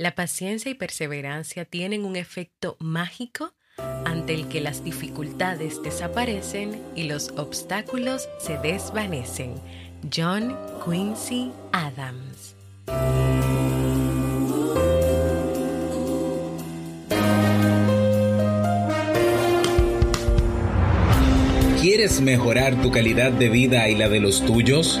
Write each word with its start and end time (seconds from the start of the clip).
La 0.00 0.14
paciencia 0.14 0.70
y 0.70 0.74
perseverancia 0.74 1.64
tienen 1.64 2.04
un 2.04 2.14
efecto 2.14 2.76
mágico 2.78 3.56
ante 4.04 4.32
el 4.32 4.46
que 4.46 4.60
las 4.60 4.84
dificultades 4.84 5.82
desaparecen 5.82 6.80
y 6.94 7.08
los 7.08 7.30
obstáculos 7.30 8.28
se 8.38 8.58
desvanecen. 8.58 9.56
John 10.14 10.56
Quincy 10.84 11.50
Adams. 11.72 12.54
¿Quieres 21.82 22.20
mejorar 22.20 22.80
tu 22.82 22.92
calidad 22.92 23.32
de 23.32 23.48
vida 23.48 23.88
y 23.88 23.96
la 23.96 24.08
de 24.08 24.20
los 24.20 24.46
tuyos? 24.46 25.00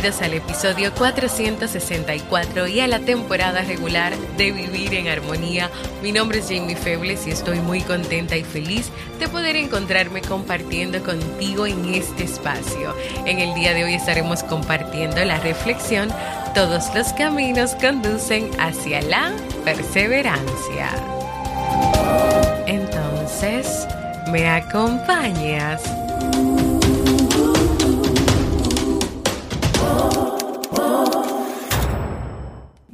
Bienvenidos 0.00 0.22
al 0.22 0.34
episodio 0.34 0.94
464 0.94 2.68
y 2.68 2.78
a 2.78 2.86
la 2.86 3.00
temporada 3.00 3.62
regular 3.62 4.16
de 4.36 4.52
Vivir 4.52 4.94
en 4.94 5.08
Armonía. 5.08 5.72
Mi 6.04 6.12
nombre 6.12 6.38
es 6.38 6.44
Jamie 6.44 6.76
Febles 6.76 7.26
y 7.26 7.32
estoy 7.32 7.58
muy 7.58 7.80
contenta 7.80 8.36
y 8.36 8.44
feliz 8.44 8.92
de 9.18 9.26
poder 9.26 9.56
encontrarme 9.56 10.22
compartiendo 10.22 11.02
contigo 11.02 11.66
en 11.66 11.94
este 11.94 12.22
espacio. 12.22 12.94
En 13.26 13.40
el 13.40 13.56
día 13.56 13.74
de 13.74 13.82
hoy 13.82 13.94
estaremos 13.94 14.44
compartiendo 14.44 15.24
la 15.24 15.40
reflexión 15.40 16.10
Todos 16.54 16.94
los 16.94 17.12
caminos 17.14 17.74
conducen 17.74 18.52
hacia 18.60 19.02
la 19.02 19.32
perseverancia. 19.64 20.90
Entonces, 22.68 23.88
¿me 24.30 24.48
acompañas? 24.48 25.82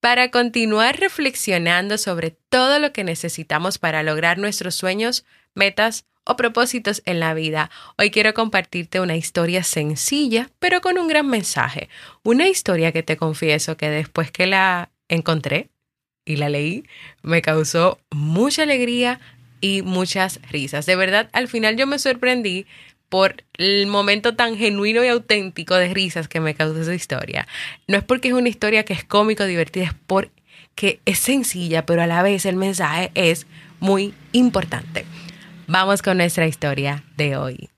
Para 0.00 0.30
continuar 0.30 0.98
reflexionando 0.98 1.98
sobre 1.98 2.30
todo 2.30 2.78
lo 2.78 2.92
que 2.92 3.04
necesitamos 3.04 3.76
para 3.76 4.02
lograr 4.02 4.38
nuestros 4.38 4.74
sueños, 4.74 5.26
metas 5.54 6.06
o 6.24 6.36
propósitos 6.36 7.02
en 7.06 7.20
la 7.20 7.34
vida. 7.34 7.70
Hoy 7.98 8.10
quiero 8.10 8.34
compartirte 8.34 9.00
una 9.00 9.16
historia 9.16 9.62
sencilla, 9.62 10.50
pero 10.58 10.80
con 10.80 10.98
un 10.98 11.08
gran 11.08 11.28
mensaje. 11.28 11.88
Una 12.22 12.48
historia 12.48 12.92
que 12.92 13.02
te 13.02 13.16
confieso 13.16 13.76
que 13.76 13.90
después 13.90 14.30
que 14.30 14.46
la 14.46 14.90
encontré 15.08 15.70
y 16.24 16.36
la 16.36 16.48
leí, 16.48 16.84
me 17.22 17.42
causó 17.42 17.98
mucha 18.10 18.62
alegría 18.62 19.20
y 19.60 19.82
muchas 19.82 20.40
risas. 20.50 20.86
De 20.86 20.96
verdad, 20.96 21.28
al 21.32 21.48
final 21.48 21.76
yo 21.76 21.86
me 21.86 21.98
sorprendí 21.98 22.66
por 23.08 23.42
el 23.54 23.86
momento 23.88 24.36
tan 24.36 24.56
genuino 24.56 25.04
y 25.04 25.08
auténtico 25.08 25.74
de 25.74 25.92
risas 25.92 26.28
que 26.28 26.40
me 26.40 26.54
causó 26.54 26.80
esa 26.80 26.94
historia. 26.94 27.46
No 27.88 27.98
es 27.98 28.04
porque 28.04 28.28
es 28.28 28.34
una 28.34 28.48
historia 28.48 28.84
que 28.84 28.92
es 28.92 29.04
cómico, 29.04 29.44
divertida, 29.44 29.86
es 29.86 29.94
porque 30.06 31.00
es 31.04 31.18
sencilla, 31.18 31.84
pero 31.84 32.02
a 32.02 32.06
la 32.06 32.22
vez 32.22 32.46
el 32.46 32.56
mensaje 32.56 33.10
es 33.14 33.46
muy 33.80 34.14
importante. 34.32 35.04
Vamos 35.72 36.02
con 36.02 36.16
nuestra 36.16 36.48
historia 36.48 37.04
de 37.16 37.36
hoy. 37.36 37.70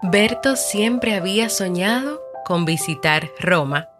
Berto 0.00 0.56
siempre 0.56 1.14
había 1.14 1.50
soñado 1.50 2.22
con 2.46 2.64
visitar 2.64 3.28
Roma 3.38 3.90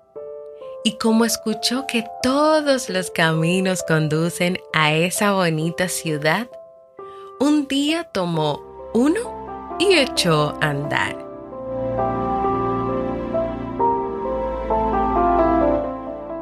y 0.87 0.93
como 0.99 1.25
escuchó 1.25 1.85
que 1.89 2.05
todos 2.23 2.89
los 2.91 3.11
caminos 3.11 3.83
conducen 3.83 4.61
a 4.73 4.95
esa 4.95 5.33
bonita 5.33 5.89
ciudad, 5.89 6.49
un 7.41 7.67
día 7.67 8.05
tomó 8.05 8.63
uno 8.95 9.77
y 9.81 9.95
echó 9.95 10.57
a 10.61 10.71
andar. 10.71 11.19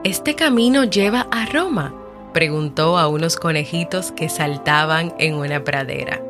¿Este 0.04 0.34
camino 0.34 0.84
lleva 0.84 1.26
a 1.30 1.46
Roma? 1.46 1.94
preguntó 2.34 2.98
a 2.98 3.08
unos 3.08 3.36
conejitos 3.36 4.12
que 4.12 4.28
saltaban 4.28 5.14
en 5.18 5.36
una 5.36 5.64
pradera. 5.64 6.22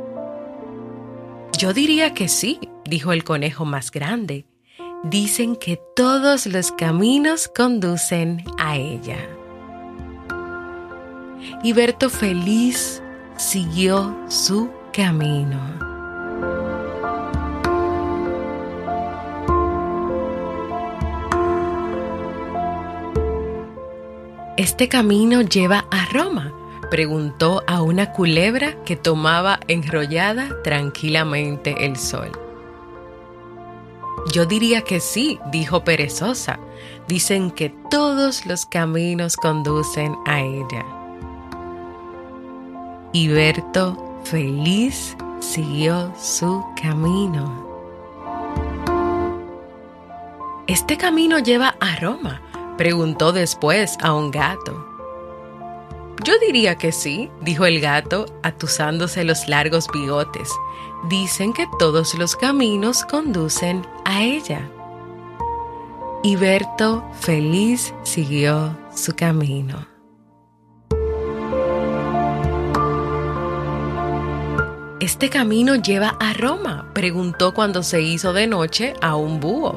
Yo 1.58 1.72
diría 1.72 2.14
que 2.14 2.28
sí, 2.28 2.60
dijo 2.84 3.12
el 3.12 3.25
conejo 3.25 3.64
más 3.64 3.90
grande 3.90 4.46
Dicen 5.05 5.56
que 5.56 5.77
todos 5.95 6.47
los 6.47 6.73
caminos 6.73 7.47
conducen 7.47 8.43
a 8.59 8.79
ella. 8.79 9.19
Y 11.62 11.75
Berto 11.75 12.09
feliz 12.09 13.03
siguió 13.37 14.17
su 14.29 14.71
camino. 14.95 15.61
¿Este 24.56 24.89
camino 24.89 25.43
lleva 25.43 25.85
a 25.91 26.06
Roma? 26.06 26.51
preguntó 26.91 27.62
a 27.67 27.83
una 27.83 28.12
culebra 28.12 28.83
que 28.85 28.97
tomaba 28.97 29.61
enrollada 29.69 30.62
tranquilamente 30.62 31.85
el 31.85 31.97
sol. 31.99 32.44
Yo 34.32 34.46
diría 34.46 34.82
que 34.82 35.00
sí, 35.00 35.38
dijo 35.50 35.84
perezosa. 35.84 36.58
Dicen 37.08 37.50
que 37.50 37.75
todos 37.90 38.46
los 38.46 38.66
caminos 38.66 39.37
conducen 39.37 40.16
a 40.26 40.40
ella. 40.40 40.84
Y 43.12 43.28
Berto, 43.28 44.20
feliz, 44.25 45.16
siguió 45.40 46.12
su 46.19 46.64
camino. 46.81 47.64
¿Este 50.67 50.96
camino 50.96 51.38
lleva 51.38 51.76
a 51.81 51.96
Roma? 51.96 52.40
preguntó 52.76 53.32
después 53.32 53.96
a 54.02 54.14
un 54.14 54.31
gato. 54.31 54.94
Yo 56.25 56.32
diría 56.38 56.76
que 56.76 56.90
sí, 56.90 57.31
dijo 57.43 57.67
el 57.67 57.81
gato, 57.81 58.26
atusándose 58.43 59.25
los 59.25 59.46
largos 59.46 59.88
bigotes. 59.93 60.50
Dicen 61.08 61.52
que 61.52 61.67
todos 61.78 62.14
los 62.14 62.34
caminos 62.34 63.05
conducen 63.05 63.87
ella. 64.22 64.70
Y 66.22 66.37
Berto, 66.37 67.05
feliz, 67.20 67.93
siguió 68.02 68.76
su 68.94 69.14
camino. 69.14 69.87
¿Este 75.00 75.28
camino 75.28 75.75
lleva 75.75 76.16
a 76.19 76.32
Roma? 76.32 76.90
preguntó 76.94 77.52
cuando 77.52 77.82
se 77.82 78.00
hizo 78.00 78.32
de 78.32 78.46
noche 78.46 78.94
a 79.02 79.16
un 79.16 79.38
búho. 79.38 79.76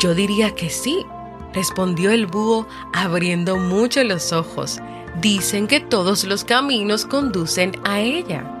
Yo 0.00 0.16
diría 0.16 0.54
que 0.56 0.68
sí, 0.68 1.06
respondió 1.54 2.10
el 2.10 2.26
búho 2.26 2.66
abriendo 2.92 3.56
mucho 3.56 4.02
los 4.02 4.32
ojos. 4.32 4.80
Dicen 5.20 5.68
que 5.68 5.78
todos 5.78 6.24
los 6.24 6.42
caminos 6.42 7.06
conducen 7.06 7.76
a 7.84 8.00
ella. 8.00 8.57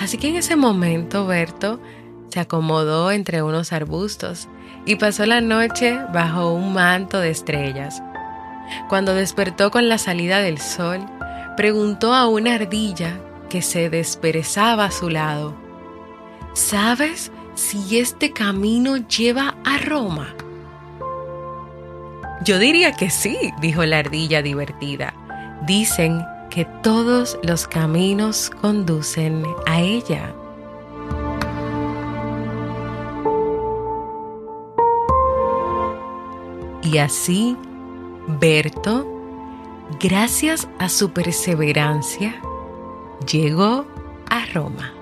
Así 0.00 0.18
que 0.18 0.28
en 0.28 0.36
ese 0.36 0.56
momento 0.56 1.26
Berto 1.26 1.80
se 2.30 2.40
acomodó 2.40 3.10
entre 3.10 3.42
unos 3.42 3.72
arbustos 3.72 4.48
y 4.86 4.96
pasó 4.96 5.26
la 5.26 5.40
noche 5.40 5.98
bajo 6.12 6.52
un 6.52 6.72
manto 6.72 7.18
de 7.20 7.30
estrellas. 7.30 8.02
Cuando 8.88 9.14
despertó 9.14 9.70
con 9.70 9.88
la 9.88 9.98
salida 9.98 10.40
del 10.40 10.58
sol, 10.58 11.00
preguntó 11.56 12.14
a 12.14 12.28
una 12.28 12.54
ardilla 12.54 13.20
que 13.48 13.62
se 13.62 13.90
desperezaba 13.90 14.84
a 14.84 14.90
su 14.90 15.08
lado, 15.08 15.54
¿sabes 16.52 17.32
si 17.54 17.98
este 17.98 18.32
camino 18.32 18.96
lleva 18.96 19.56
a 19.64 19.78
Roma? 19.78 20.34
Yo 22.44 22.58
diría 22.58 22.92
que 22.92 23.10
sí, 23.10 23.36
dijo 23.60 23.84
la 23.84 23.98
ardilla 23.98 24.42
divertida. 24.42 25.12
Dicen 25.66 26.24
que 26.58 26.64
todos 26.82 27.38
los 27.44 27.68
caminos 27.68 28.50
conducen 28.50 29.44
a 29.66 29.80
ella. 29.80 30.34
Y 36.82 36.98
así, 36.98 37.56
Berto, 38.26 39.06
gracias 40.00 40.68
a 40.80 40.88
su 40.88 41.12
perseverancia, 41.12 42.42
llegó 43.30 43.86
a 44.28 44.44
Roma. 44.46 44.97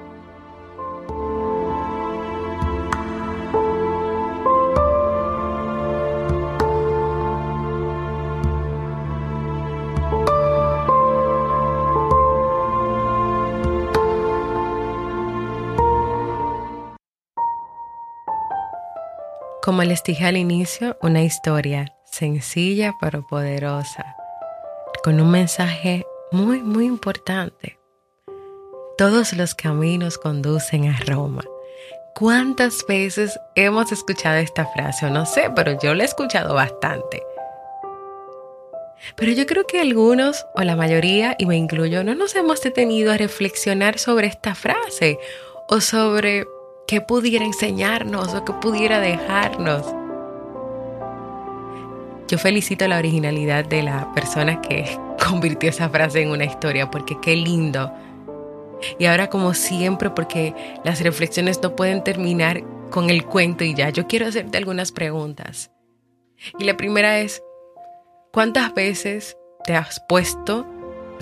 Como 19.66 19.82
les 19.82 20.04
dije 20.04 20.24
al 20.24 20.36
inicio, 20.36 20.96
una 21.02 21.24
historia 21.24 21.92
sencilla 22.04 22.94
pero 23.00 23.26
poderosa, 23.26 24.14
con 25.02 25.20
un 25.20 25.28
mensaje 25.28 26.06
muy, 26.30 26.62
muy 26.62 26.84
importante. 26.84 27.76
Todos 28.96 29.32
los 29.32 29.56
caminos 29.56 30.18
conducen 30.18 30.88
a 30.88 30.96
Roma. 31.04 31.42
¿Cuántas 32.14 32.86
veces 32.86 33.40
hemos 33.56 33.90
escuchado 33.90 34.36
esta 34.36 34.66
frase? 34.66 35.06
O 35.06 35.10
no 35.10 35.26
sé, 35.26 35.50
pero 35.56 35.76
yo 35.80 35.96
la 35.96 36.04
he 36.04 36.06
escuchado 36.06 36.54
bastante. 36.54 37.24
Pero 39.16 39.32
yo 39.32 39.46
creo 39.46 39.66
que 39.66 39.80
algunos, 39.80 40.46
o 40.54 40.62
la 40.62 40.76
mayoría, 40.76 41.34
y 41.40 41.46
me 41.46 41.56
incluyo, 41.56 42.04
no 42.04 42.14
nos 42.14 42.36
hemos 42.36 42.62
detenido 42.62 43.10
a 43.10 43.16
reflexionar 43.16 43.98
sobre 43.98 44.28
esta 44.28 44.54
frase 44.54 45.18
o 45.66 45.80
sobre 45.80 46.44
¿Qué 46.86 47.00
pudiera 47.00 47.44
enseñarnos 47.44 48.32
o 48.32 48.44
qué 48.44 48.52
pudiera 48.52 49.00
dejarnos? 49.00 49.84
Yo 52.28 52.38
felicito 52.38 52.86
la 52.86 52.98
originalidad 52.98 53.64
de 53.64 53.82
la 53.82 54.12
persona 54.14 54.60
que 54.60 54.96
convirtió 55.28 55.68
esa 55.68 55.88
frase 55.88 56.22
en 56.22 56.30
una 56.30 56.44
historia, 56.44 56.88
porque 56.88 57.18
qué 57.20 57.34
lindo. 57.34 57.92
Y 59.00 59.06
ahora 59.06 59.28
como 59.28 59.52
siempre, 59.52 60.10
porque 60.10 60.54
las 60.84 61.00
reflexiones 61.00 61.60
no 61.60 61.74
pueden 61.74 62.04
terminar 62.04 62.62
con 62.90 63.10
el 63.10 63.24
cuento 63.24 63.64
y 63.64 63.74
ya, 63.74 63.90
yo 63.90 64.06
quiero 64.06 64.26
hacerte 64.26 64.56
algunas 64.56 64.92
preguntas. 64.92 65.72
Y 66.56 66.64
la 66.64 66.76
primera 66.76 67.18
es, 67.18 67.42
¿cuántas 68.32 68.72
veces 68.74 69.36
te 69.64 69.74
has 69.74 70.00
puesto 70.08 70.64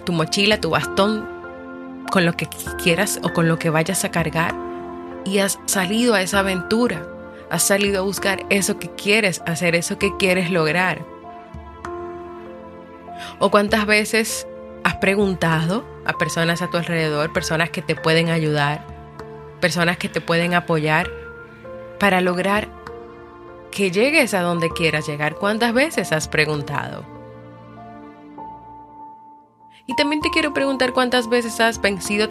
tu 0.05 0.13
mochila, 0.13 0.61
tu 0.61 0.69
bastón, 0.69 1.27
con 2.13 2.27
lo 2.27 2.35
que 2.35 2.49
quieras 2.83 3.19
o 3.23 3.33
con 3.33 3.49
lo 3.49 3.59
que 3.59 3.71
vayas 3.71 4.05
a 4.05 4.11
cargar? 4.11 4.74
Y 5.25 5.39
has 5.39 5.59
salido 5.67 6.15
a 6.15 6.23
esa 6.23 6.41
aventura, 6.41 7.07
has 7.51 7.63
salido 7.63 8.01
a 8.01 8.05
buscar 8.05 8.45
eso 8.51 8.79
que 8.79 8.91
quieres 8.91 9.43
hacer, 9.47 9.75
eso 9.75 9.99
que 9.99 10.17
quieres 10.17 10.51
lograr. 10.51 11.05
¿O 13.39 13.51
cuántas 13.51 13.87
veces 13.87 14.47
has 14.83 14.97
preguntado 14.97 15.85
a 16.05 16.13
personas 16.13 16.63
a 16.63 16.71
tu 16.71 16.77
alrededor, 16.77 17.33
personas 17.33 17.71
que 17.71 17.83
te 17.83 17.97
pueden 17.97 18.29
ayudar, 18.29 18.85
personas 19.61 19.97
que 19.97 20.09
te 20.09 20.21
pueden 20.21 20.55
apoyar 20.55 21.11
para 21.99 22.21
lograr 22.21 22.69
que 23.71 23.91
llegues 23.91 24.35
a 24.35 24.43
donde 24.43 24.71
quieras 24.71 25.07
llegar? 25.07 25.37
¿Cuántas 25.37 25.73
veces 25.73 26.13
has 26.13 26.29
preguntado? 26.29 27.05
Y 29.87 29.95
también 29.97 30.23
te 30.23 30.31
quiero 30.31 30.55
preguntar 30.55 30.93
cuántas 30.93 31.29
veces 31.29 31.61
has 31.61 31.81
vencido 31.81 32.29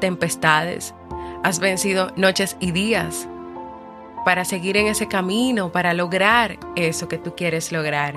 tempestades, 0.00 0.94
Has 1.46 1.60
vencido 1.60 2.10
noches 2.16 2.56
y 2.58 2.72
días 2.72 3.28
para 4.24 4.44
seguir 4.44 4.76
en 4.76 4.88
ese 4.88 5.06
camino, 5.06 5.70
para 5.70 5.94
lograr 5.94 6.58
eso 6.74 7.06
que 7.06 7.18
tú 7.18 7.36
quieres 7.36 7.70
lograr. 7.70 8.14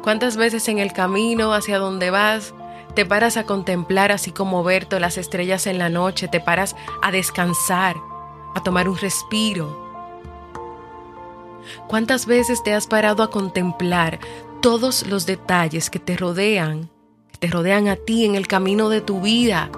¿Cuántas 0.00 0.36
veces 0.36 0.68
en 0.68 0.78
el 0.78 0.92
camino 0.92 1.54
hacia 1.54 1.80
donde 1.80 2.10
vas 2.10 2.54
te 2.94 3.04
paras 3.04 3.36
a 3.36 3.46
contemplar 3.46 4.12
así 4.12 4.30
como 4.30 4.62
Berto 4.62 5.00
las 5.00 5.18
estrellas 5.18 5.66
en 5.66 5.76
la 5.76 5.88
noche, 5.88 6.28
te 6.28 6.38
paras 6.38 6.76
a 7.02 7.10
descansar, 7.10 7.96
a 8.54 8.62
tomar 8.62 8.88
un 8.88 8.96
respiro? 8.96 9.76
¿Cuántas 11.88 12.26
veces 12.26 12.62
te 12.62 12.74
has 12.74 12.86
parado 12.86 13.24
a 13.24 13.30
contemplar 13.32 14.20
todos 14.62 15.04
los 15.08 15.26
detalles 15.26 15.90
que 15.90 15.98
te 15.98 16.16
rodean, 16.16 16.90
que 17.32 17.38
te 17.38 17.46
rodean 17.48 17.88
a 17.88 17.96
ti 17.96 18.24
en 18.24 18.36
el 18.36 18.46
camino 18.46 18.88
de 18.88 19.00
tu 19.00 19.20
vida? 19.20 19.68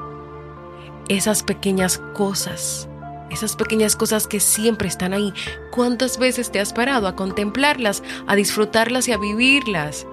Esas 1.08 1.42
pequeñas 1.42 1.98
cosas, 2.14 2.88
esas 3.30 3.56
pequeñas 3.56 3.96
cosas 3.96 4.26
que 4.26 4.40
siempre 4.40 4.88
están 4.88 5.12
ahí. 5.12 5.32
¿Cuántas 5.70 6.18
veces 6.18 6.50
te 6.50 6.60
has 6.60 6.72
parado 6.72 7.08
a 7.08 7.16
contemplarlas, 7.16 8.02
a 8.26 8.36
disfrutarlas 8.36 9.08
y 9.08 9.12
a 9.12 9.18
vivirlas? 9.18 10.06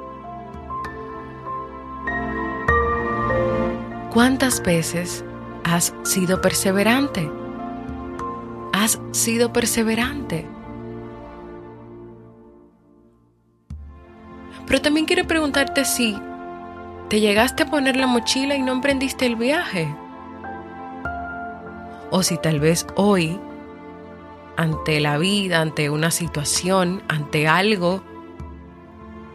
¿Cuántas 4.11 4.61
veces 4.63 5.23
has 5.63 5.93
sido 6.03 6.41
perseverante? 6.41 7.29
¿Has 8.73 8.99
sido 9.11 9.53
perseverante? 9.53 10.47
Pero 14.65 14.81
también 14.81 15.05
quiero 15.05 15.27
preguntarte 15.27 15.85
si 15.85 16.17
te 17.09 17.19
llegaste 17.19 17.63
a 17.63 17.69
poner 17.69 17.95
la 17.95 18.07
mochila 18.07 18.55
y 18.55 18.61
no 18.61 18.71
emprendiste 18.71 19.25
el 19.25 19.35
viaje 19.35 19.87
o 22.11 22.23
si 22.23 22.37
tal 22.37 22.59
vez 22.59 22.85
hoy, 22.95 23.39
ante 24.57 24.99
la 24.99 25.17
vida, 25.17 25.61
ante 25.61 25.89
una 25.89 26.11
situación, 26.11 27.01
ante 27.07 27.47
algo, 27.47 28.01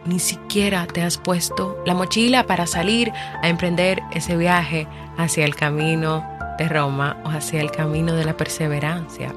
ni 0.05 0.19
siquiera 0.19 0.85
te 0.85 1.01
has 1.01 1.17
puesto 1.17 1.81
la 1.85 1.95
mochila 1.95 2.45
para 2.45 2.67
salir 2.67 3.11
a 3.41 3.49
emprender 3.49 4.01
ese 4.11 4.37
viaje 4.37 4.87
hacia 5.17 5.45
el 5.45 5.55
camino 5.55 6.23
de 6.57 6.69
Roma 6.69 7.17
o 7.25 7.29
hacia 7.29 7.61
el 7.61 7.71
camino 7.71 8.13
de 8.13 8.25
la 8.25 8.37
perseverancia. 8.37 9.33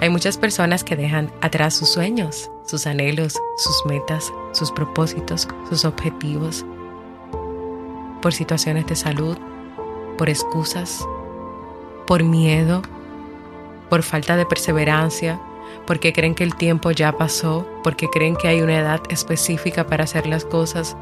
Hay 0.00 0.08
muchas 0.08 0.36
personas 0.36 0.84
que 0.84 0.96
dejan 0.96 1.30
atrás 1.40 1.74
sus 1.74 1.90
sueños, 1.90 2.50
sus 2.64 2.86
anhelos, 2.86 3.38
sus 3.56 3.86
metas, 3.86 4.32
sus 4.52 4.70
propósitos, 4.72 5.48
sus 5.68 5.84
objetivos, 5.84 6.64
por 8.20 8.32
situaciones 8.32 8.86
de 8.86 8.96
salud, 8.96 9.36
por 10.16 10.28
excusas, 10.28 11.06
por 12.06 12.22
miedo, 12.22 12.82
por 13.88 14.02
falta 14.02 14.36
de 14.36 14.46
perseverancia, 14.46 15.40
porque 15.86 16.12
creen 16.12 16.34
que 16.34 16.44
el 16.44 16.54
tiempo 16.54 16.90
ya 16.90 17.12
pasó, 17.12 17.66
porque 17.82 18.08
creen 18.08 18.36
que 18.36 18.48
hay 18.48 18.62
una 18.62 18.78
edad 18.78 19.00
específica 19.08 19.86
para 19.86 20.04
hacer 20.04 20.26
las 20.26 20.44
cosas, 20.44 20.96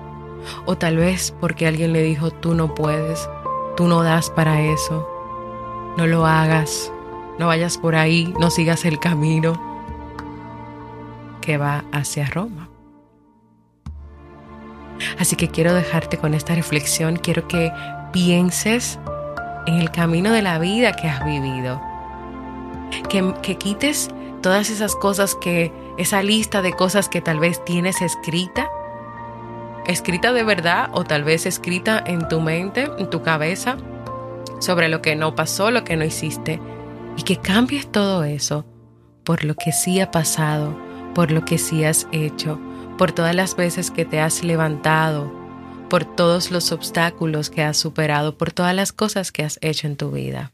o 0.64 0.76
tal 0.76 0.96
vez 0.96 1.34
porque 1.40 1.66
alguien 1.66 1.92
le 1.92 2.02
dijo, 2.02 2.30
tú 2.30 2.54
no 2.54 2.74
puedes, 2.74 3.28
tú 3.76 3.86
no 3.86 4.02
das 4.02 4.30
para 4.30 4.62
eso, 4.62 5.08
no 5.96 6.06
lo 6.06 6.26
hagas, 6.26 6.92
no 7.38 7.46
vayas 7.46 7.78
por 7.78 7.94
ahí, 7.94 8.34
no 8.38 8.50
sigas 8.50 8.84
el 8.84 8.98
camino 8.98 9.60
que 11.40 11.58
va 11.58 11.84
hacia 11.92 12.26
Roma. 12.26 12.68
Así 15.18 15.36
que 15.36 15.48
quiero 15.48 15.74
dejarte 15.74 16.18
con 16.18 16.34
esta 16.34 16.54
reflexión, 16.54 17.16
quiero 17.16 17.48
que 17.48 17.72
pienses 18.12 18.98
en 19.66 19.74
el 19.74 19.90
camino 19.90 20.32
de 20.32 20.42
la 20.42 20.58
vida 20.58 20.92
que 20.92 21.08
has 21.08 21.24
vivido, 21.24 21.80
que, 23.08 23.56
quites 23.56 24.10
todas 24.42 24.70
esas 24.70 24.96
cosas 24.96 25.34
que, 25.34 25.72
esa 25.98 26.22
lista 26.22 26.62
de 26.62 26.72
cosas 26.72 27.08
que 27.08 27.20
tal 27.20 27.40
vez 27.40 27.64
tienes 27.64 28.00
escrita, 28.00 28.68
escrita 29.86 30.32
de 30.32 30.44
verdad 30.44 30.88
o 30.92 31.04
tal 31.04 31.24
vez 31.24 31.46
escrita 31.46 32.02
en 32.06 32.26
tu 32.28 32.40
mente, 32.40 32.88
en 32.98 33.10
tu 33.10 33.22
cabeza, 33.22 33.76
sobre 34.60 34.88
lo 34.88 35.02
que 35.02 35.16
no 35.16 35.34
pasó, 35.34 35.70
lo 35.70 35.84
que 35.84 35.96
no 35.96 36.04
hiciste, 36.04 36.60
y 37.16 37.22
que 37.22 37.36
cambies 37.36 37.90
todo 37.90 38.24
eso 38.24 38.64
por 39.24 39.44
lo 39.44 39.54
que 39.54 39.72
sí 39.72 40.00
ha 40.00 40.10
pasado, 40.10 40.76
por 41.14 41.30
lo 41.30 41.44
que 41.44 41.58
sí 41.58 41.84
has 41.84 42.08
hecho, 42.12 42.58
por 42.98 43.12
todas 43.12 43.34
las 43.34 43.56
veces 43.56 43.90
que 43.90 44.04
te 44.04 44.20
has 44.20 44.42
levantado, 44.42 45.39
por 45.90 46.04
todos 46.04 46.52
los 46.52 46.70
obstáculos 46.70 47.50
que 47.50 47.62
has 47.62 47.76
superado, 47.76 48.38
por 48.38 48.52
todas 48.52 48.74
las 48.74 48.92
cosas 48.92 49.32
que 49.32 49.42
has 49.42 49.58
hecho 49.60 49.88
en 49.88 49.96
tu 49.96 50.12
vida. 50.12 50.52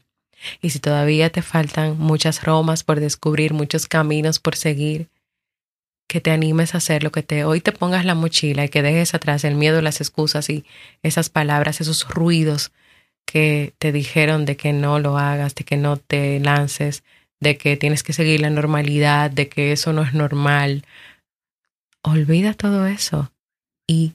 Y 0.61 0.71
si 0.71 0.79
todavía 0.79 1.29
te 1.29 1.43
faltan 1.43 1.97
muchas 1.99 2.43
romas 2.43 2.83
por 2.83 2.99
descubrir, 2.99 3.53
muchos 3.53 3.85
caminos 3.85 4.39
por 4.39 4.55
seguir, 4.55 5.09
que 6.07 6.21
te 6.21 6.31
animes 6.31 6.73
a 6.73 6.79
hacer 6.79 7.03
lo 7.03 7.11
que 7.11 7.21
te 7.21 7.45
hoy 7.45 7.61
te 7.61 7.71
pongas 7.71 8.03
la 8.03 8.15
mochila 8.15 8.65
y 8.65 8.69
que 8.69 8.81
dejes 8.81 9.13
atrás 9.13 9.43
el 9.43 9.55
miedo, 9.55 9.81
las 9.81 10.01
excusas 10.01 10.49
y 10.49 10.65
esas 11.03 11.29
palabras, 11.29 11.81
esos 11.81 12.07
ruidos 12.09 12.71
que 13.25 13.73
te 13.77 13.91
dijeron 13.91 14.45
de 14.45 14.57
que 14.57 14.73
no 14.73 14.99
lo 14.99 15.19
hagas, 15.19 15.53
de 15.53 15.65
que 15.65 15.77
no 15.77 15.97
te 15.97 16.39
lances, 16.39 17.03
de 17.39 17.57
que 17.57 17.77
tienes 17.77 18.01
que 18.01 18.13
seguir 18.13 18.41
la 18.41 18.49
normalidad, 18.49 19.29
de 19.29 19.49
que 19.49 19.71
eso 19.71 19.93
no 19.93 20.01
es 20.01 20.15
normal. 20.15 20.83
Olvida 22.01 22.53
todo 22.55 22.87
eso 22.87 23.31
y 23.85 24.13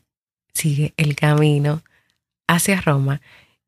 sigue 0.54 0.94
el 0.96 1.16
camino 1.16 1.82
hacia 2.46 2.80
Roma 2.80 3.20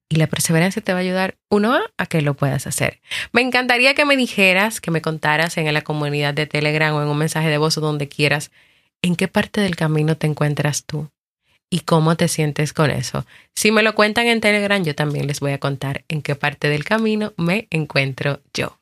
y 0.08 0.16
la 0.16 0.26
perseverancia 0.26 0.82
te 0.82 0.92
va 0.92 0.98
a 0.98 1.02
ayudar, 1.02 1.36
uno, 1.50 1.80
a 1.96 2.06
que 2.06 2.22
lo 2.22 2.34
puedas 2.34 2.66
hacer. 2.66 3.00
Me 3.32 3.40
encantaría 3.40 3.94
que 3.94 4.04
me 4.04 4.16
dijeras, 4.16 4.80
que 4.80 4.90
me 4.90 5.02
contaras 5.02 5.56
en 5.56 5.72
la 5.72 5.82
comunidad 5.82 6.34
de 6.34 6.46
Telegram 6.46 6.94
o 6.94 7.02
en 7.02 7.08
un 7.08 7.18
mensaje 7.18 7.48
de 7.48 7.58
voz 7.58 7.78
o 7.78 7.80
donde 7.80 8.08
quieras, 8.08 8.50
en 9.02 9.16
qué 9.16 9.28
parte 9.28 9.60
del 9.60 9.76
camino 9.76 10.16
te 10.16 10.26
encuentras 10.26 10.84
tú 10.84 11.10
y 11.70 11.80
cómo 11.80 12.16
te 12.16 12.28
sientes 12.28 12.72
con 12.72 12.90
eso. 12.90 13.26
Si 13.54 13.72
me 13.72 13.82
lo 13.82 13.94
cuentan 13.94 14.26
en 14.26 14.40
Telegram, 14.40 14.82
yo 14.84 14.94
también 14.94 15.26
les 15.26 15.40
voy 15.40 15.52
a 15.52 15.58
contar 15.58 16.04
en 16.08 16.22
qué 16.22 16.36
parte 16.36 16.68
del 16.68 16.84
camino 16.84 17.32
me 17.36 17.66
encuentro 17.70 18.40
yo. 18.52 18.78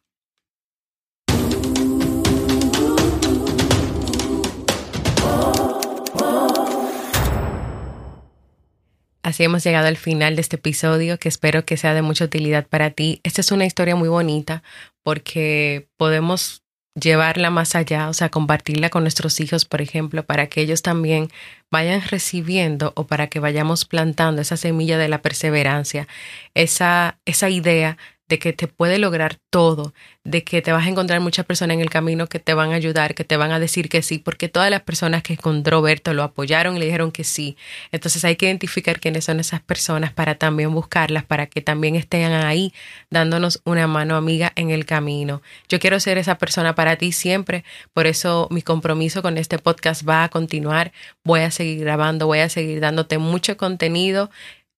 Así 9.23 9.45
hemos 9.45 9.63
llegado 9.63 9.87
al 9.87 9.97
final 9.97 10.35
de 10.35 10.41
este 10.41 10.57
episodio 10.57 11.19
que 11.19 11.29
espero 11.29 11.65
que 11.65 11.77
sea 11.77 11.95
de 11.95 12.03
mucha 12.03 12.25
utilidad 12.25 12.67
para 12.67 12.91
ti. 12.91 13.21
Esta 13.23 13.41
es 13.41 13.53
una 13.53 13.65
historia 13.67 13.95
muy 13.95 14.09
bonita 14.09 14.63
porque 15.05 15.89
podemos 15.97 16.63
llevarla 16.95 17.51
más 17.51 17.75
allá, 17.75 18.09
o 18.09 18.13
sea, 18.13 18.29
compartirla 18.29 18.91
con 18.91 19.05
nuestros 19.05 19.41
hijos, 19.41 19.65
por 19.65 19.81
ejemplo, 19.81 20.25
para 20.25 20.49
que 20.49 20.61
ellos 20.61 20.83
también 20.83 21.29
vayan 21.71 22.03
recibiendo 22.03 22.93
o 22.97 23.07
para 23.07 23.29
que 23.29 23.41
vayamos 23.41 23.85
plantando 23.85 24.43
esa 24.43 24.57
semilla 24.57 24.99
de 24.99 25.09
la 25.09 25.23
perseverancia, 25.23 26.07
esa, 26.55 27.19
esa 27.25 27.49
idea 27.49 27.97
de 28.33 28.39
que 28.39 28.55
te 28.55 28.67
puede 28.67 28.97
lograr 28.97 29.37
todo, 29.51 29.93
de 30.25 30.43
que 30.43 30.63
te 30.63 30.73
vas 30.73 30.87
a 30.87 30.89
encontrar 30.89 31.21
muchas 31.21 31.45
personas 31.45 31.75
en 31.75 31.83
el 31.83 31.91
camino 31.91 32.29
que 32.29 32.39
te 32.39 32.55
van 32.55 32.73
a 32.73 32.77
ayudar, 32.77 33.15
que 33.15 33.25
te 33.25 33.37
van 33.37 33.53
a 33.53 33.61
decir 33.61 33.91
que 33.91 34.01
sí, 34.01 34.17
porque 34.17 34.49
todas 34.49 34.71
las 34.71 34.81
personas 34.81 35.23
que 35.23 35.35
encontró 35.35 35.83
Berto 35.83 36.15
lo 36.15 36.23
apoyaron 36.23 36.75
y 36.75 36.79
le 36.79 36.87
dijeron 36.87 37.13
que 37.13 37.25
sí. 37.25 37.59
Entonces 37.91 38.25
hay 38.25 38.37
que 38.37 38.47
identificar 38.47 39.01
quiénes 39.01 39.27
son 39.27 39.39
esas 39.39 39.61
personas 39.61 40.15
para 40.15 40.37
también 40.37 40.73
buscarlas, 40.73 41.25
para 41.25 41.45
que 41.45 41.61
también 41.61 41.95
estén 41.95 42.33
ahí 42.33 42.73
dándonos 43.11 43.61
una 43.67 43.87
mano 43.87 44.17
amiga 44.17 44.51
en 44.57 44.71
el 44.71 44.87
camino. 44.87 45.43
Yo 45.69 45.79
quiero 45.79 46.01
ser 46.01 46.17
esa 46.17 46.39
persona 46.39 46.75
para 46.75 46.97
ti 46.97 47.13
siempre, 47.13 47.65
por 47.93 48.07
eso 48.07 48.49
mi 48.51 48.63
compromiso 48.63 49.21
con 49.21 49.37
este 49.37 49.59
podcast 49.59 50.09
va 50.09 50.25
a 50.25 50.31
continuar. 50.31 50.93
Voy 51.23 51.41
a 51.41 51.51
seguir 51.51 51.81
grabando, 51.81 52.27
voy 52.27 52.39
a 52.39 52.49
seguir 52.49 52.81
dándote 52.81 53.19
mucho 53.19 53.59
contenido 53.59 54.31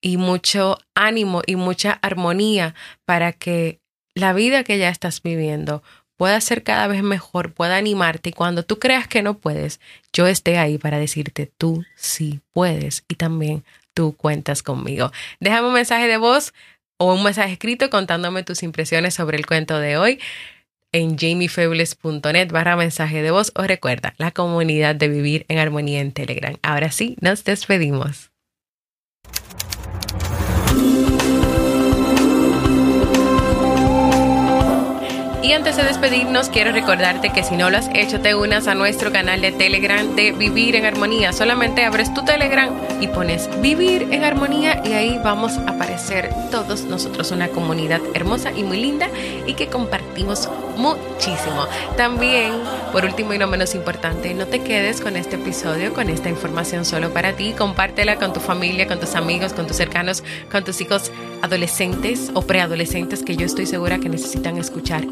y 0.04 0.18
mucho 0.18 0.76
ánimo 0.94 1.40
y 1.46 1.56
mucha 1.56 1.98
armonía 2.02 2.74
para 3.06 3.32
que 3.32 3.80
la 4.14 4.34
vida 4.34 4.62
que 4.62 4.76
ya 4.76 4.90
estás 4.90 5.22
viviendo 5.22 5.82
pueda 6.18 6.38
ser 6.42 6.62
cada 6.62 6.86
vez 6.88 7.02
mejor, 7.02 7.54
pueda 7.54 7.78
animarte 7.78 8.28
y 8.28 8.32
cuando 8.32 8.64
tú 8.64 8.78
creas 8.78 9.08
que 9.08 9.22
no 9.22 9.38
puedes, 9.38 9.80
yo 10.12 10.26
esté 10.26 10.58
ahí 10.58 10.76
para 10.76 10.98
decirte 10.98 11.50
tú 11.56 11.86
sí 11.96 12.40
puedes 12.52 13.02
y 13.08 13.14
también 13.14 13.64
tú 13.94 14.14
cuentas 14.14 14.62
conmigo. 14.62 15.10
Déjame 15.40 15.68
un 15.68 15.74
mensaje 15.74 16.06
de 16.06 16.18
voz 16.18 16.52
o 16.98 17.14
un 17.14 17.24
mensaje 17.24 17.54
escrito 17.54 17.88
contándome 17.88 18.42
tus 18.42 18.62
impresiones 18.62 19.14
sobre 19.14 19.38
el 19.38 19.46
cuento 19.46 19.78
de 19.78 19.96
hoy 19.96 20.20
en 20.92 21.16
jamiefebles.net 21.16 22.52
barra 22.52 22.76
mensaje 22.76 23.22
de 23.22 23.30
voz 23.30 23.52
o 23.54 23.62
recuerda 23.62 24.12
la 24.18 24.32
comunidad 24.32 24.96
de 24.96 25.08
vivir 25.08 25.46
en 25.48 25.56
armonía 25.56 26.02
en 26.02 26.12
Telegram. 26.12 26.58
Ahora 26.60 26.92
sí, 26.92 27.16
nos 27.22 27.42
despedimos. 27.44 28.30
Y 35.44 35.52
antes 35.52 35.76
de 35.76 35.82
despedirnos, 35.82 36.48
quiero 36.48 36.72
recordarte 36.72 37.30
que 37.30 37.44
si 37.44 37.54
no 37.54 37.68
lo 37.68 37.76
has 37.76 37.90
hecho, 37.92 38.18
te 38.18 38.34
unas 38.34 38.66
a 38.66 38.74
nuestro 38.74 39.12
canal 39.12 39.42
de 39.42 39.52
Telegram 39.52 40.16
de 40.16 40.32
Vivir 40.32 40.74
en 40.74 40.86
Armonía. 40.86 41.34
Solamente 41.34 41.84
abres 41.84 42.14
tu 42.14 42.24
Telegram 42.24 42.70
y 42.98 43.08
pones 43.08 43.50
Vivir 43.60 44.08
en 44.10 44.24
Armonía 44.24 44.80
y 44.86 44.94
ahí 44.94 45.20
vamos 45.22 45.58
a 45.58 45.72
aparecer 45.72 46.30
todos 46.50 46.84
nosotros, 46.84 47.30
una 47.30 47.48
comunidad 47.48 48.00
hermosa 48.14 48.52
y 48.52 48.62
muy 48.62 48.80
linda 48.80 49.10
y 49.46 49.52
que 49.52 49.66
compartimos 49.66 50.48
muchísimo. 50.78 51.66
También, 51.98 52.52
por 52.90 53.04
último 53.04 53.34
y 53.34 53.38
no 53.38 53.46
menos 53.46 53.74
importante, 53.74 54.32
no 54.32 54.46
te 54.46 54.60
quedes 54.62 55.02
con 55.02 55.14
este 55.14 55.36
episodio, 55.36 55.92
con 55.92 56.08
esta 56.08 56.30
información 56.30 56.86
solo 56.86 57.12
para 57.12 57.34
ti. 57.34 57.52
Compártela 57.56 58.16
con 58.16 58.32
tu 58.32 58.40
familia, 58.40 58.86
con 58.86 58.98
tus 58.98 59.14
amigos, 59.14 59.52
con 59.52 59.66
tus 59.66 59.76
cercanos, 59.76 60.24
con 60.50 60.64
tus 60.64 60.80
hijos 60.80 61.12
adolescentes 61.42 62.30
o 62.32 62.42
preadolescentes 62.42 63.22
que 63.22 63.36
yo 63.36 63.44
estoy 63.44 63.66
segura 63.66 63.98
que 63.98 64.08
necesitan 64.08 64.56
escuchar 64.56 65.04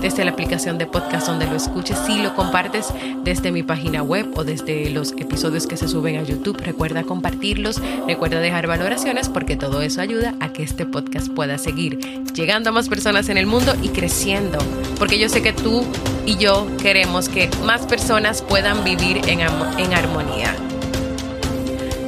desde 0.00 0.24
la 0.24 0.32
aplicación 0.32 0.78
de 0.78 0.86
podcast 0.86 1.26
donde 1.26 1.46
lo 1.46 1.56
escuches. 1.56 1.98
Si 2.06 2.20
lo 2.22 2.34
compartes 2.34 2.88
desde 3.24 3.52
mi 3.52 3.62
página 3.62 4.02
web 4.02 4.26
o 4.36 4.44
desde 4.44 4.90
los 4.90 5.12
episodios 5.12 5.66
que 5.66 5.76
se 5.76 5.88
suben 5.88 6.16
a 6.16 6.22
YouTube, 6.22 6.58
recuerda 6.58 7.02
compartirlos, 7.02 7.80
recuerda 8.06 8.40
dejar 8.40 8.66
valoraciones 8.66 9.28
porque 9.28 9.56
todo 9.56 9.82
eso 9.82 10.00
ayuda 10.00 10.34
a 10.40 10.52
que 10.52 10.62
este 10.62 10.86
podcast 10.86 11.28
pueda 11.28 11.58
seguir 11.58 11.98
llegando 12.34 12.70
a 12.70 12.72
más 12.72 12.88
personas 12.88 13.28
en 13.28 13.38
el 13.38 13.46
mundo 13.46 13.74
y 13.82 13.88
creciendo. 13.88 14.58
Porque 14.98 15.18
yo 15.18 15.28
sé 15.28 15.42
que 15.42 15.52
tú 15.52 15.84
y 16.26 16.36
yo 16.36 16.66
queremos 16.82 17.28
que 17.28 17.50
más 17.64 17.86
personas 17.86 18.42
puedan 18.42 18.84
vivir 18.84 19.20
en, 19.28 19.40
en 19.40 19.94
armonía. 19.94 20.54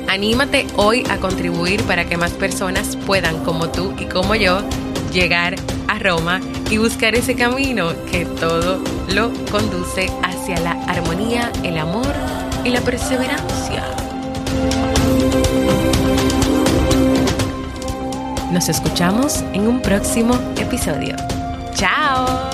Anímate 0.09 0.66
hoy 0.76 1.04
a 1.09 1.18
contribuir 1.18 1.82
para 1.85 2.04
que 2.04 2.16
más 2.16 2.32
personas 2.32 2.97
puedan, 3.06 3.44
como 3.44 3.70
tú 3.70 3.94
y 3.99 4.06
como 4.06 4.35
yo, 4.35 4.61
llegar 5.10 5.56
a 5.88 5.98
Roma 5.98 6.40
y 6.70 6.78
buscar 6.78 7.14
ese 7.14 7.34
camino 7.34 7.92
que 8.10 8.24
todo 8.24 8.82
lo 9.08 9.32
conduce 9.50 10.10
hacia 10.22 10.60
la 10.60 10.72
armonía, 10.86 11.50
el 11.64 11.78
amor 11.78 12.14
y 12.64 12.70
la 12.70 12.80
perseverancia. 12.80 13.84
Nos 18.52 18.68
escuchamos 18.68 19.44
en 19.52 19.66
un 19.66 19.80
próximo 19.80 20.34
episodio. 20.56 21.16
¡Chao! 21.74 22.50